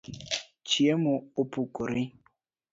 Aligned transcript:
Chiemo 0.69 1.13
opukore 1.41 2.01